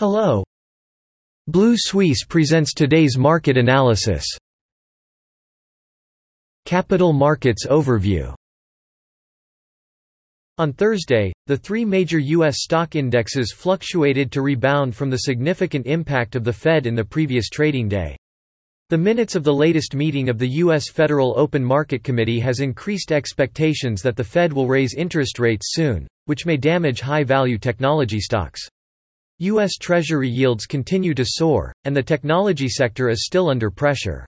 Hello. 0.00 0.42
Blue 1.46 1.74
Suisse 1.76 2.24
presents 2.24 2.72
today's 2.72 3.18
market 3.18 3.58
analysis. 3.58 4.24
Capital 6.64 7.12
Markets 7.12 7.66
Overview 7.66 8.34
On 10.56 10.72
Thursday, 10.72 11.34
the 11.48 11.56
three 11.58 11.84
major 11.84 12.18
U.S. 12.18 12.62
stock 12.62 12.96
indexes 12.96 13.52
fluctuated 13.52 14.32
to 14.32 14.40
rebound 14.40 14.96
from 14.96 15.10
the 15.10 15.18
significant 15.18 15.84
impact 15.84 16.34
of 16.34 16.44
the 16.44 16.52
Fed 16.54 16.86
in 16.86 16.94
the 16.94 17.04
previous 17.04 17.50
trading 17.50 17.86
day. 17.86 18.16
The 18.88 18.96
minutes 18.96 19.34
of 19.34 19.44
the 19.44 19.52
latest 19.52 19.94
meeting 19.94 20.30
of 20.30 20.38
the 20.38 20.48
U.S. 20.48 20.88
Federal 20.88 21.38
Open 21.38 21.62
Market 21.62 22.02
Committee 22.02 22.40
has 22.40 22.60
increased 22.60 23.12
expectations 23.12 24.00
that 24.00 24.16
the 24.16 24.24
Fed 24.24 24.50
will 24.50 24.66
raise 24.66 24.94
interest 24.94 25.38
rates 25.38 25.74
soon, 25.74 26.08
which 26.24 26.46
may 26.46 26.56
damage 26.56 27.02
high-value 27.02 27.58
technology 27.58 28.18
stocks. 28.18 28.66
U.S. 29.40 29.78
Treasury 29.80 30.28
yields 30.28 30.66
continue 30.66 31.14
to 31.14 31.24
soar, 31.24 31.72
and 31.84 31.96
the 31.96 32.02
technology 32.02 32.68
sector 32.68 33.08
is 33.08 33.24
still 33.24 33.48
under 33.48 33.70
pressure. 33.70 34.26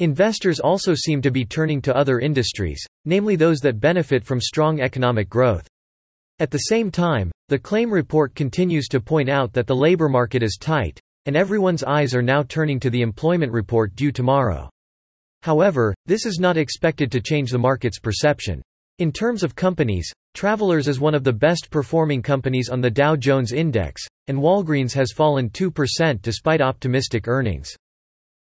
Investors 0.00 0.58
also 0.58 0.94
seem 0.96 1.22
to 1.22 1.30
be 1.30 1.44
turning 1.44 1.80
to 1.82 1.96
other 1.96 2.18
industries, 2.18 2.84
namely 3.04 3.36
those 3.36 3.60
that 3.60 3.78
benefit 3.78 4.24
from 4.24 4.40
strong 4.40 4.80
economic 4.80 5.28
growth. 5.28 5.68
At 6.40 6.50
the 6.50 6.58
same 6.58 6.90
time, 6.90 7.30
the 7.50 7.58
claim 7.58 7.88
report 7.88 8.34
continues 8.34 8.88
to 8.88 9.00
point 9.00 9.28
out 9.28 9.52
that 9.52 9.68
the 9.68 9.76
labor 9.76 10.08
market 10.08 10.42
is 10.42 10.58
tight, 10.60 10.98
and 11.26 11.36
everyone's 11.36 11.84
eyes 11.84 12.12
are 12.12 12.20
now 12.20 12.42
turning 12.42 12.80
to 12.80 12.90
the 12.90 13.02
employment 13.02 13.52
report 13.52 13.94
due 13.94 14.10
tomorrow. 14.10 14.68
However, 15.42 15.94
this 16.06 16.26
is 16.26 16.40
not 16.40 16.56
expected 16.56 17.12
to 17.12 17.20
change 17.20 17.52
the 17.52 17.58
market's 17.58 18.00
perception. 18.00 18.60
In 18.98 19.12
terms 19.12 19.42
of 19.42 19.54
companies, 19.54 20.12
Travelers 20.34 20.88
is 20.88 20.98
one 20.98 21.14
of 21.14 21.24
the 21.24 21.32
best 21.32 21.70
performing 21.70 22.22
companies 22.22 22.70
on 22.70 22.80
the 22.80 22.90
Dow 22.90 23.16
Jones 23.16 23.52
Index, 23.52 24.02
and 24.28 24.38
Walgreens 24.38 24.94
has 24.94 25.12
fallen 25.12 25.50
2% 25.50 26.22
despite 26.22 26.62
optimistic 26.62 27.28
earnings. 27.28 27.76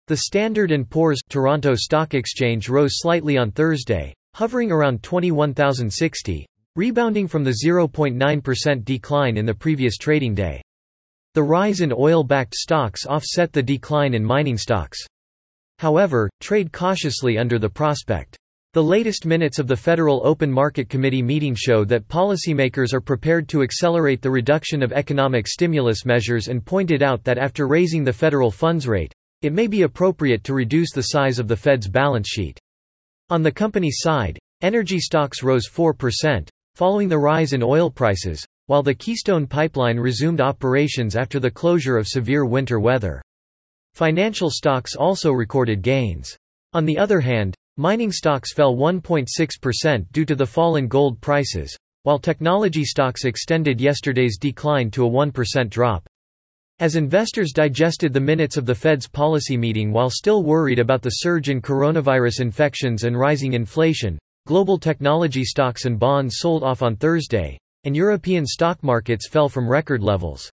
The 0.07 0.17
Standard 0.17 0.73
& 0.81 0.89
Poor's 0.89 1.19
Toronto 1.27 1.75
Stock 1.75 2.13
Exchange 2.13 2.69
rose 2.69 2.93
slightly 2.93 3.37
on 3.37 3.51
Thursday, 3.51 4.13
hovering 4.35 4.71
around 4.71 5.03
21,060, 5.03 6.45
rebounding 6.77 7.27
from 7.27 7.43
the 7.43 7.57
0.9% 7.65 8.85
decline 8.85 9.35
in 9.35 9.45
the 9.45 9.53
previous 9.53 9.97
trading 9.97 10.33
day. 10.33 10.61
The 11.33 11.43
rise 11.43 11.81
in 11.81 11.91
oil-backed 11.91 12.55
stocks 12.55 13.05
offset 13.05 13.51
the 13.51 13.61
decline 13.61 14.13
in 14.13 14.23
mining 14.23 14.57
stocks. 14.57 14.97
However, 15.79 16.29
trade 16.39 16.71
cautiously 16.71 17.37
under 17.37 17.59
the 17.59 17.69
prospect 17.69 18.37
the 18.73 18.81
latest 18.81 19.25
minutes 19.25 19.59
of 19.59 19.67
the 19.67 19.75
Federal 19.75 20.25
Open 20.25 20.49
Market 20.49 20.87
Committee 20.87 21.21
meeting 21.21 21.53
show 21.53 21.83
that 21.83 22.07
policymakers 22.07 22.93
are 22.93 23.01
prepared 23.01 23.49
to 23.49 23.63
accelerate 23.63 24.21
the 24.21 24.31
reduction 24.31 24.81
of 24.81 24.93
economic 24.93 25.45
stimulus 25.45 26.05
measures 26.05 26.47
and 26.47 26.65
pointed 26.65 27.03
out 27.03 27.21
that 27.25 27.37
after 27.37 27.67
raising 27.67 28.05
the 28.05 28.13
federal 28.13 28.49
funds 28.49 28.87
rate, 28.87 29.13
it 29.41 29.51
may 29.51 29.67
be 29.67 29.81
appropriate 29.81 30.45
to 30.45 30.53
reduce 30.53 30.93
the 30.93 31.01
size 31.01 31.37
of 31.37 31.49
the 31.49 31.55
Fed's 31.57 31.89
balance 31.89 32.29
sheet. 32.29 32.57
On 33.29 33.41
the 33.41 33.51
company 33.51 33.89
side, 33.91 34.39
energy 34.61 34.99
stocks 34.99 35.43
rose 35.43 35.67
4%, 35.67 36.47
following 36.75 37.09
the 37.09 37.19
rise 37.19 37.51
in 37.51 37.61
oil 37.61 37.91
prices, 37.91 38.41
while 38.67 38.83
the 38.83 38.95
Keystone 38.95 39.47
Pipeline 39.47 39.99
resumed 39.99 40.39
operations 40.39 41.17
after 41.17 41.41
the 41.41 41.51
closure 41.51 41.97
of 41.97 42.07
severe 42.07 42.45
winter 42.45 42.79
weather. 42.79 43.21
Financial 43.95 44.49
stocks 44.49 44.95
also 44.95 45.33
recorded 45.33 45.81
gains. 45.81 46.37
On 46.71 46.85
the 46.85 46.97
other 46.97 47.19
hand, 47.19 47.53
Mining 47.77 48.11
stocks 48.11 48.53
fell 48.53 48.75
1.6% 48.75 50.11
due 50.11 50.25
to 50.25 50.35
the 50.35 50.45
fall 50.45 50.75
in 50.75 50.89
gold 50.89 51.21
prices, 51.21 51.73
while 52.03 52.19
technology 52.19 52.83
stocks 52.83 53.23
extended 53.23 53.79
yesterday's 53.79 54.37
decline 54.37 54.91
to 54.91 55.05
a 55.05 55.09
1% 55.09 55.69
drop. 55.69 56.05
As 56.79 56.97
investors 56.97 57.53
digested 57.53 58.11
the 58.11 58.19
minutes 58.19 58.57
of 58.57 58.65
the 58.65 58.75
Fed's 58.75 59.07
policy 59.07 59.55
meeting 59.55 59.93
while 59.93 60.09
still 60.09 60.43
worried 60.43 60.79
about 60.79 61.01
the 61.01 61.11
surge 61.11 61.49
in 61.49 61.61
coronavirus 61.61 62.41
infections 62.41 63.05
and 63.05 63.17
rising 63.17 63.53
inflation, 63.53 64.19
global 64.47 64.77
technology 64.77 65.45
stocks 65.45 65.85
and 65.85 65.97
bonds 65.97 66.39
sold 66.39 66.63
off 66.63 66.81
on 66.81 66.95
Thursday, 66.97 67.57
and 67.85 67.95
European 67.95 68.45
stock 68.45 68.83
markets 68.83 69.29
fell 69.29 69.47
from 69.47 69.69
record 69.69 70.03
levels. 70.03 70.51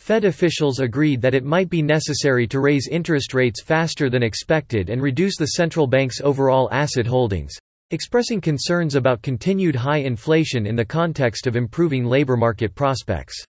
Fed 0.00 0.24
officials 0.24 0.80
agreed 0.80 1.20
that 1.20 1.34
it 1.34 1.44
might 1.44 1.68
be 1.68 1.82
necessary 1.82 2.46
to 2.46 2.60
raise 2.60 2.88
interest 2.90 3.34
rates 3.34 3.62
faster 3.62 4.08
than 4.08 4.22
expected 4.22 4.90
and 4.90 5.02
reduce 5.02 5.36
the 5.36 5.52
central 5.56 5.86
bank's 5.86 6.20
overall 6.20 6.68
asset 6.72 7.06
holdings, 7.06 7.52
expressing 7.90 8.40
concerns 8.40 8.94
about 8.94 9.22
continued 9.22 9.74
high 9.74 9.98
inflation 9.98 10.66
in 10.66 10.76
the 10.76 10.84
context 10.84 11.46
of 11.46 11.56
improving 11.56 12.04
labor 12.04 12.36
market 12.36 12.74
prospects. 12.74 13.42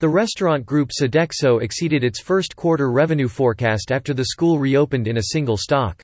The 0.00 0.08
restaurant 0.08 0.64
group 0.64 0.90
Sodexo 0.90 1.62
exceeded 1.62 2.04
its 2.04 2.20
first 2.20 2.56
quarter 2.56 2.90
revenue 2.90 3.28
forecast 3.28 3.92
after 3.92 4.14
the 4.14 4.24
school 4.24 4.58
reopened 4.58 5.06
in 5.06 5.18
a 5.18 5.24
single 5.32 5.56
stock. 5.56 6.00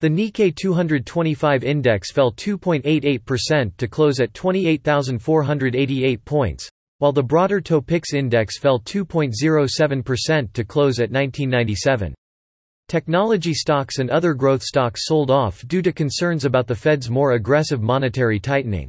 The 0.00 0.08
Nikkei 0.08 0.54
225 0.54 1.64
index 1.64 2.12
fell 2.12 2.30
2.88% 2.32 3.76
to 3.78 3.88
close 3.88 4.20
at 4.20 4.34
28,488 4.34 6.24
points, 6.26 6.68
while 6.98 7.12
the 7.12 7.22
broader 7.22 7.60
Topix 7.60 8.14
index 8.14 8.58
fell 8.58 8.80
2.07% 8.80 10.52
to 10.52 10.64
close 10.64 10.98
at 10.98 11.10
1997. 11.10 12.14
Technology 12.88 13.52
stocks 13.52 13.98
and 13.98 14.10
other 14.10 14.32
growth 14.32 14.62
stocks 14.62 15.06
sold 15.06 15.30
off 15.30 15.66
due 15.66 15.82
to 15.82 15.92
concerns 15.92 16.44
about 16.44 16.66
the 16.66 16.74
Fed's 16.74 17.10
more 17.10 17.32
aggressive 17.32 17.82
monetary 17.82 18.38
tightening. 18.38 18.88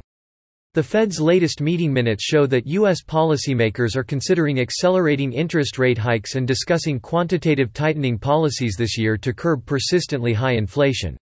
The 0.74 0.82
Fed's 0.84 1.20
latest 1.20 1.60
meeting 1.60 1.92
minutes 1.92 2.22
show 2.22 2.46
that 2.46 2.66
U.S. 2.66 3.02
policymakers 3.02 3.96
are 3.96 4.04
considering 4.04 4.60
accelerating 4.60 5.32
interest 5.32 5.78
rate 5.78 5.98
hikes 5.98 6.36
and 6.36 6.46
discussing 6.46 7.00
quantitative 7.00 7.72
tightening 7.72 8.18
policies 8.18 8.76
this 8.78 8.96
year 8.96 9.16
to 9.16 9.32
curb 9.34 9.66
persistently 9.66 10.32
high 10.32 10.52
inflation. 10.52 11.16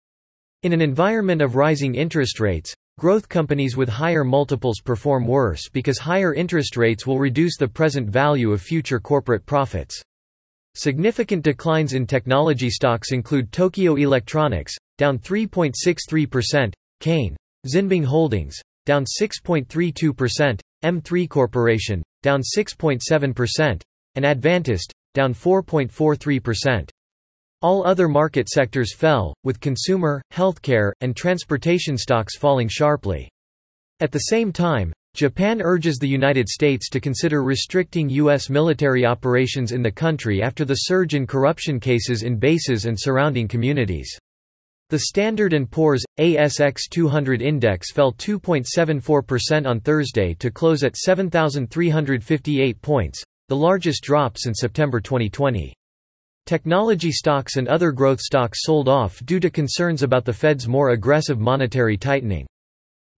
In 0.63 0.73
an 0.73 0.81
environment 0.81 1.43
of 1.43 1.57
rising 1.57 1.95
interest 1.95 2.41
rates, 2.41 2.73
Growth 3.03 3.29
companies 3.29 3.77
with 3.77 3.89
higher 3.89 4.23
multiples 4.23 4.79
perform 4.79 5.27
worse 5.27 5.69
because 5.69 5.99
higher 5.99 6.35
interest 6.35 6.77
rates 6.77 7.05
will 7.05 7.19
reduce 7.19 7.57
the 7.57 7.67
present 7.67 8.09
value 8.09 8.53
of 8.53 8.63
future 8.63 9.01
corporate 9.01 9.45
profits. 9.45 10.01
Significant 10.77 11.43
declines 11.43 11.95
in 11.95 12.07
technology 12.07 12.71
stocks 12.71 13.11
include 13.11 13.51
Tokyo 13.51 13.97
Electronics, 13.97 14.77
down 14.99 15.19
3.63%, 15.19 16.73
Kane, 17.01 17.37
Xinbing 17.67 18.05
Holdings, 18.05 18.55
down 18.87 19.05
6.32%, 19.05 20.61
M3 20.85 21.29
Corporation, 21.29 22.05
down 22.23 22.41
6.7%, 22.57 23.83
and 24.15 24.25
Advantest, 24.25 24.93
down 25.13 25.35
4.43%. 25.35 26.89
All 27.63 27.87
other 27.87 28.09
market 28.09 28.49
sectors 28.49 28.93
fell, 28.93 29.35
with 29.45 29.61
consumer, 29.61 30.21
healthcare, 30.33 30.91
and 31.01 31.15
transportation 31.15 31.97
stocks 31.97 32.37
falling 32.37 32.67
sharply. 32.69 33.29
At 34.01 34.11
the 34.11 34.19
same 34.19 34.53
time, 34.53 34.93
Japan 35.15 35.63
urges 35.63 35.99
the 35.99 36.09
United 36.09 36.49
States 36.49 36.89
to 36.89 37.01
consider 37.01 37.45
restricting 37.45 38.09
U.S. 38.09 38.51
military 38.51 39.07
operations 39.07 39.71
in 39.71 39.81
the 39.81 39.93
country 39.93 40.43
after 40.43 40.65
the 40.65 40.75
surge 40.75 41.15
in 41.15 41.27
corruption 41.27 41.79
cases 41.79 42.25
in 42.25 42.37
bases 42.37 42.87
and 42.87 42.99
surrounding 42.99 43.47
communities. 43.47 44.11
The 44.89 44.99
Standard 44.99 45.55
& 45.69 45.71
Poor's, 45.71 46.03
ASX 46.19 46.89
200 46.91 47.43
index 47.43 47.93
fell 47.93 48.13
2.74% 48.15 49.67
on 49.67 49.81
Thursday 49.81 50.35
to 50.35 50.51
close 50.51 50.83
at 50.83 50.97
7,358 50.97 52.83
points, 52.83 53.23
the 53.49 53.57
largest 53.57 54.03
drop 54.03 54.37
since 54.37 54.59
September 54.61 55.01
2020. 55.01 55.73
Technology 56.47 57.13
stocks 57.13 57.57
and 57.57 57.69
other 57.69 57.93
growth 57.93 58.21
stocks 58.21 58.65
sold 58.65 58.89
off 58.89 59.25
due 59.25 59.39
to 59.39 59.49
concerns 59.49 60.03
about 60.03 60.25
the 60.25 60.33
Fed's 60.33 60.67
more 60.67 60.91
aggressive 60.91 61.39
monetary 61.39 61.97
tightening. 61.97 62.47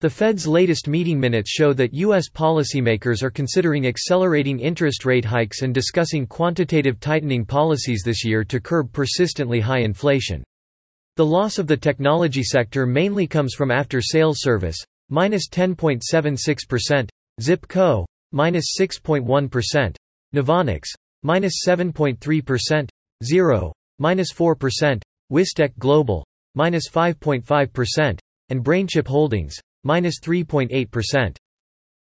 The 0.02 0.10
Fed's 0.10 0.46
latest 0.46 0.90
meeting 0.90 1.18
minutes 1.18 1.50
show 1.50 1.72
that 1.72 1.94
U.S. 1.94 2.28
policymakers 2.30 3.24
are 3.24 3.30
considering 3.30 3.88
accelerating 3.88 4.60
interest 4.60 5.06
rate 5.06 5.24
hikes 5.24 5.62
and 5.62 5.74
discussing 5.74 6.28
quantitative 6.28 7.00
tightening 7.00 7.46
policies 7.46 8.02
this 8.04 8.26
year 8.26 8.44
to 8.44 8.60
curb 8.60 8.92
persistently 8.92 9.62
high 9.62 9.80
inflation. 9.80 10.44
The 11.16 11.26
loss 11.26 11.58
of 11.60 11.68
the 11.68 11.78
technology 11.78 12.44
sector 12.44 12.86
mainly 12.86 13.28
comes 13.28 13.54
from 13.54 13.72
after-sales 13.72 14.42
service, 14.42 14.84
minus 15.10 15.48
10.76%, 15.48 17.08
Zip.Co, 17.40 18.06
minus 18.34 18.76
6.1, 18.78 19.96
Novonix, 20.36 20.84
minus 21.24 21.64
7.3%, 21.66 22.90
0, 23.24 23.74
minus 24.00 24.34
4%, 24.34 25.02
WiseTech 25.32 25.78
Global, 25.80 26.26
minus 26.56 26.90
5.5%, 26.90 28.20
and 28.50 28.64
BrainChip 28.64 29.08
Holdings, 29.08 29.56
minus 29.84 30.20
3.8%. 30.20 31.36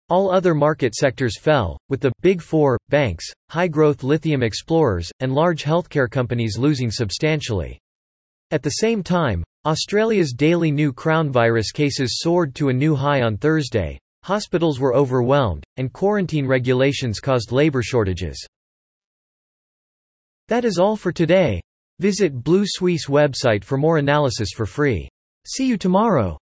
All 0.08 0.30
other 0.30 0.54
market 0.54 0.94
sectors 0.94 1.38
fell, 1.38 1.78
with 1.88 2.00
the 2.00 2.12
Big 2.20 2.42
Four, 2.42 2.76
banks, 2.88 3.24
high-growth 3.50 4.02
lithium 4.02 4.42
explorers, 4.42 5.10
and 5.20 5.32
large 5.32 5.64
healthcare 5.64 6.10
companies 6.10 6.58
losing 6.58 6.90
substantially. 6.90 7.78
At 8.50 8.62
the 8.62 8.70
same 8.70 9.02
time, 9.02 9.42
Australia's 9.64 10.32
daily 10.32 10.70
new 10.70 10.92
crown 10.92 11.30
virus 11.30 11.72
cases 11.72 12.18
soared 12.20 12.54
to 12.56 12.68
a 12.68 12.72
new 12.72 12.94
high 12.94 13.22
on 13.22 13.36
Thursday, 13.36 13.98
Hospitals 14.24 14.78
were 14.78 14.94
overwhelmed, 14.94 15.64
and 15.78 15.92
quarantine 15.92 16.46
regulations 16.46 17.18
caused 17.18 17.50
labor 17.50 17.82
shortages. 17.82 18.38
That 20.52 20.66
is 20.66 20.76
all 20.76 20.96
for 20.96 21.12
today. 21.12 21.62
Visit 21.98 22.44
Blue 22.44 22.64
Suisse 22.66 23.06
website 23.06 23.64
for 23.64 23.78
more 23.78 23.96
analysis 23.96 24.50
for 24.54 24.66
free. 24.66 25.08
See 25.46 25.66
you 25.66 25.78
tomorrow. 25.78 26.36